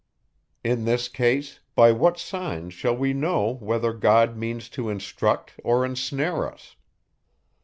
[0.63, 5.85] In this case, by what signs shall we know whether God means to instruct or
[5.85, 6.75] ensnare us?